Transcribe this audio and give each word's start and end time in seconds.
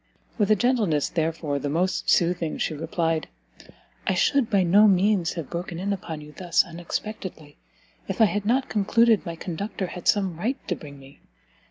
With 0.39 0.49
a 0.49 0.55
gentleness, 0.55 1.09
therefore, 1.09 1.59
the 1.59 1.69
most 1.69 2.09
soothing, 2.09 2.57
she 2.57 2.73
replied, 2.73 3.27
"I 4.07 4.15
should 4.15 4.49
by 4.49 4.63
no 4.63 4.87
means 4.87 5.33
have 5.33 5.51
broken 5.51 5.77
in 5.77 5.93
upon 5.93 6.21
you 6.21 6.31
thus 6.35 6.63
unexpectedly, 6.63 7.59
if 8.07 8.19
I 8.19 8.25
had 8.25 8.43
not 8.43 8.67
concluded 8.67 9.23
my 9.27 9.35
conductor 9.35 9.85
had 9.85 10.07
some 10.07 10.37
right 10.39 10.57
to 10.69 10.75
bring 10.75 10.97
me. 10.97 11.19